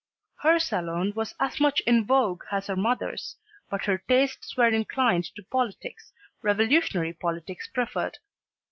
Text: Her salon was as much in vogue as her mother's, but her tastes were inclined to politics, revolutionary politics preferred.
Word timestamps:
Her 0.37 0.57
salon 0.57 1.13
was 1.15 1.35
as 1.39 1.59
much 1.59 1.79
in 1.81 2.03
vogue 2.05 2.41
as 2.51 2.65
her 2.65 2.75
mother's, 2.75 3.35
but 3.69 3.85
her 3.85 3.99
tastes 3.99 4.57
were 4.57 4.67
inclined 4.69 5.25
to 5.35 5.43
politics, 5.43 6.11
revolutionary 6.41 7.13
politics 7.13 7.67
preferred. 7.67 8.17